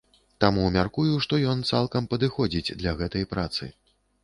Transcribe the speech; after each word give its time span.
Таму 0.45 0.63
мяркую, 0.77 1.13
што 1.25 1.39
ён 1.51 1.61
цалкам 1.73 2.09
падыходзіць 2.15 2.75
для 2.83 2.97
гэтай 3.05 3.31
працы. 3.37 3.73